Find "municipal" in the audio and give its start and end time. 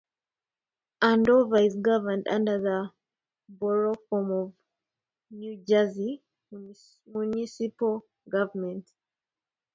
7.05-8.07